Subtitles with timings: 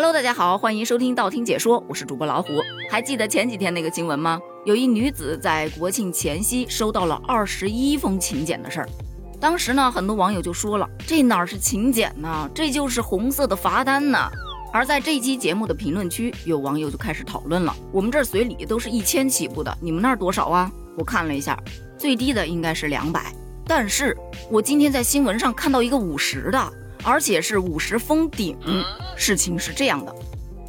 [0.00, 2.62] Hello，大家好，欢迎收听道听解说，我是主播老虎。
[2.88, 4.38] 还记得前几天那个新闻吗？
[4.64, 8.88] 有一女子在国庆前夕收到了二十一封请柬的事儿。
[9.40, 12.48] 当时呢，很多网友就说了，这哪是请柬呢？
[12.54, 14.30] 这就是红色的罚单呢。
[14.72, 20.70] 而在这期节目的评论区，有网友就开始讨论了：我们这随礼都是一千起步的，你们那儿多少啊？
[20.96, 21.60] 我看了一下，
[21.98, 23.32] 最低的应该是两百。
[23.66, 24.16] 但是
[24.48, 26.72] 我今天在新闻上看到一个五十的。
[27.02, 28.56] 而且是五十封顶。
[29.16, 30.14] 事情是这样的，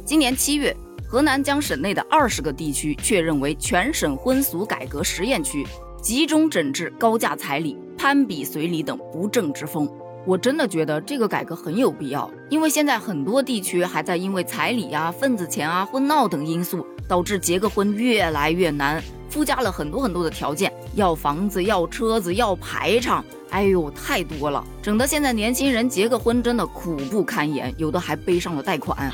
[0.04, 0.76] 今年七月，
[1.08, 5.66] 河南将省内的二十个地区确认为全省婚俗改革实验区，
[6.02, 9.88] 集中整治高价彩礼、攀比随礼等不正之风。
[10.26, 23.24] 我真的觉得这个改革很有必要，因为现在很多地区还在因为彩礼啊、份子钱啊、婚闹等因素，导致结个婚越来越难，附加了很多很多的条件，要房子、要车子、要排场。
[23.50, 29.12] 哎呦，太多了，整得现在年轻人结个婚真的苦不堪言，有的还背上了贷款。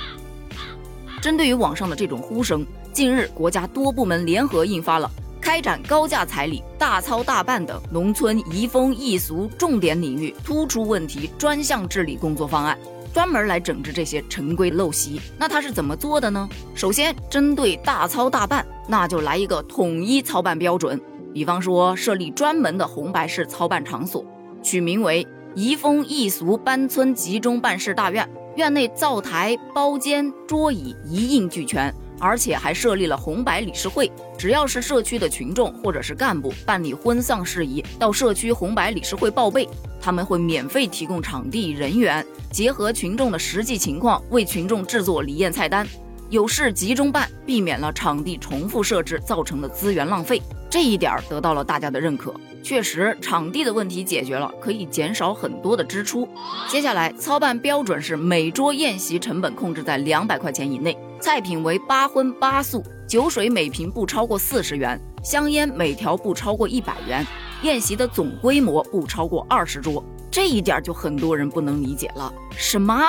[1.23, 5.11] 针对于网上的这种呼声，近日国家多部门联合印发了
[5.43, 12.79] 《开展高价彩礼、大操大办等农村移风易俗重点领域突出问题专项治理工作方案》，
[13.15, 15.21] 专门来整治这些陈规陋习。
[15.39, 16.49] 那他是怎么做的呢？
[16.75, 21.01] 首先，针对大操大办，那就来一个统一操办标准。
[21.37, 24.25] 比方说，设立专门的红白事操办场所，
[24.63, 34.11] 取名为“移风易俗搬村集中办事大院”，院内灶台、包间、桌椅一应俱全，而且还设立了红白理事会。
[34.39, 39.69] 只要是社区的群众或者是干部办理婚丧事宜，到社区红白理事会报备，
[40.01, 45.87] 他们会免费提供场地、人员，结合群众的实际情况，为群众制作礼宴菜单，
[46.31, 50.41] 有事集中办，避免了场地重复设置造成的资源浪费。
[50.77, 56.29] 这一点得到了大家的认可，确实场地的问题解决了，可以减少很多的支出。
[56.69, 67.27] 接下来操办标准是每桌宴席成本控制在两百块钱以内，菜品为八荤八素，酒水每瓶不超过四十元，香烟每条不超过一百元，
[67.63, 70.05] 宴席的总规模不超过二十桌。
[70.31, 73.03] 这一点就很多人不能理解了，什么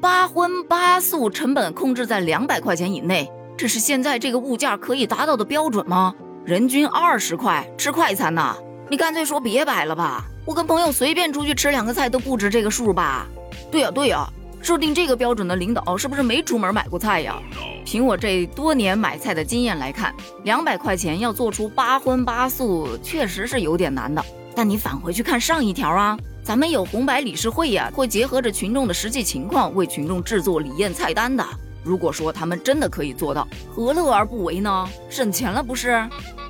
[0.00, 6.14] 八荤八素成本控制在两百块钱以内，这是现在这个物价可以达到的标准吗？
[6.44, 8.56] 人均二十块吃快餐呐？
[8.88, 10.24] 你干脆说别摆了吧！
[10.46, 13.26] 我跟朋友随便出去吃两个菜都不止这个数吧？
[13.70, 14.26] 对呀对呀，
[14.62, 17.36] 设定这个标准的领导是不是没出门买过菜呀？
[17.84, 24.24] 凭我这多年买菜的经验来看，两百块钱要做出八荤八素，确实是有点难的。
[24.56, 31.46] 但你返回去看上一条啊，咱们有红白理事会呀，会结合着群众的实际情况为群众制作礼宴菜单的。
[31.82, 34.88] 如果说他们真的可以做到，何乐而不为呢？
[35.08, 36.08] 省钱了不是？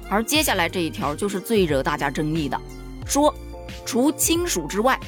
[0.08, 2.60] 而接下来这一条就是最惹大家争议的，
[3.06, 3.32] 说
[3.84, 4.98] 除亲属之外，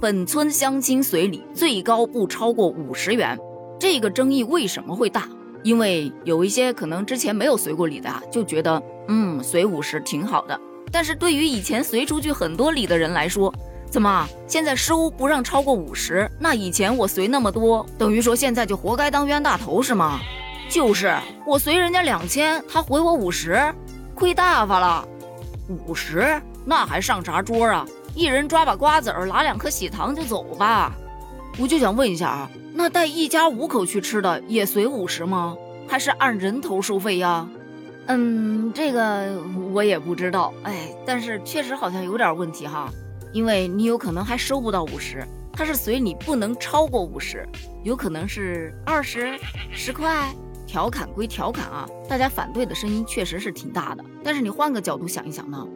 [0.00, 3.38] 本村相亲随礼最高不超过五十元。
[3.78, 5.28] 这个争议为什么会大？
[5.64, 10.58] 因为有一些可能之前没有随过礼的啊，就觉得嗯随五十挺好的。
[10.90, 13.52] 但是对于以前随出去很多礼的人来说，
[13.92, 16.26] 怎么现在收不让超过五十？
[16.40, 20.18] 那以前我随那么多，等于说现在就活该当冤大头是吗？
[20.70, 21.14] 就是
[21.46, 23.62] 我随人家两千，他回我五十，
[24.14, 25.06] 亏大发了。
[25.68, 27.86] 五十那还上啥桌啊？
[28.14, 30.94] 一人抓把瓜子儿，拿两颗喜糖就走吧。
[31.58, 35.54] 我就想问一下啊，那带一家五口去吃的也随五十吗？
[35.86, 37.46] 还是按人头收费呀？
[38.06, 39.38] 嗯，这个
[39.74, 40.54] 我也不知道。
[40.62, 42.90] 哎，但是确实好像有点问题哈。
[43.32, 47.48] 因为你有可能还收不到五十，他是随你不能超过五十，
[47.82, 49.38] 有可能是二十、
[49.70, 50.32] 十块。
[50.64, 54.02] 调侃归调侃啊，大家反对的声音确实是挺大的。
[54.24, 55.66] 但是你换个角度想一想呢，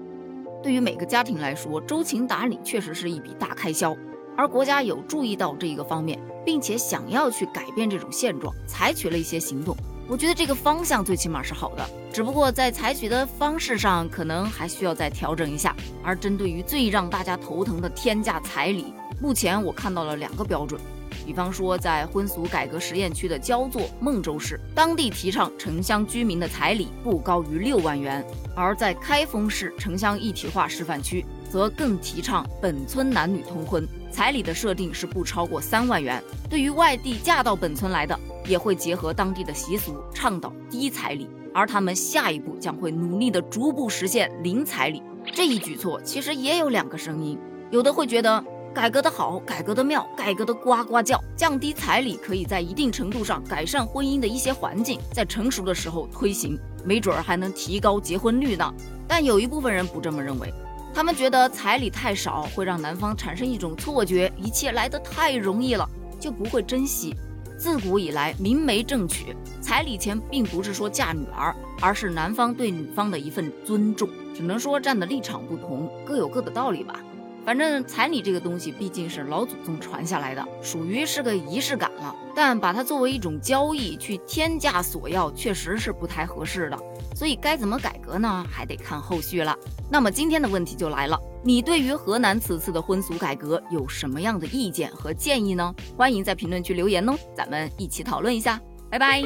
[0.63, 3.95] 对于每个家庭来说，周勤打理确实是一笔大开销，
[4.37, 9.77] 而国家有注意到这一个方面，并且想要去改变这种现状，采取了一些行动。
[10.09, 15.75] 我觉得这个方向最起码是好的，只不过在采取的方式上可能还需要再调整一下。
[16.05, 20.81] 而针对于最让大家头疼的天价彩礼，目前我看到了两个标准。
[21.27, 28.23] 比方说，在婚俗改革实验区的焦作孟州市，当地提倡城乡居民的彩礼不高于六万元；
[28.55, 36.23] 而在开封市城乡一体化示范区，则更提倡本村男女通婚，彩礼的设定是不超过三万元。
[36.49, 45.03] 对于外地嫁到本村来的，也会结合当地的习俗，倡导低彩礼，而他们下一步将会努力的逐步实现零彩礼。
[45.35, 47.37] 这一举措其实也有两个声音，
[47.73, 48.45] 有的会觉得
[48.77, 58.71] 改革的好，改革的妙，改革的呱呱叫，降低彩礼可以在一定程度上改善婚姻的一些环境，在成熟的时候推行，没准儿还能提高结婚率呢。
[59.09, 60.53] 但有一部分人不这么认为，
[60.93, 65.89] 他们觉得彩礼太少会让男方产生一种错觉，一切来得太容易了，
[66.21, 67.15] 就不会珍惜。
[67.57, 74.07] 自古以来，明媒正娶，彩礼钱并不是说嫁女儿，而是男方对女方的一份尊重。
[74.35, 77.01] 只能说站的立场不同，各有各的道理吧。
[77.47, 82.15] 反正彩礼这个东西毕竟是老祖宗传下来的，属于是个仪式感了。
[82.35, 86.77] 但把它作为一种交易去天价索要，确实是不太合适的。
[87.15, 88.45] 所以该怎么改革呢？
[88.51, 89.57] 还得看后续了。
[89.89, 95.73] 那么今天的问题就来了，你对于河南此次的婚俗改革有什么样的意见和建议呢？
[95.97, 98.61] 欢迎在评论区留言哦，咱们一起讨论一下。
[98.91, 99.23] 拜拜。